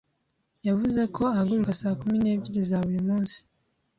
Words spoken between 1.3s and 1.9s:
ahaguruka